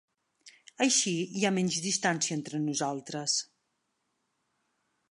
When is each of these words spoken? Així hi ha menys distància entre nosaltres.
Així 0.85 1.13
hi 1.41 1.45
ha 1.45 1.51
menys 1.59 1.77
distància 1.83 2.39
entre 2.41 2.63
nosaltres. 2.65 3.37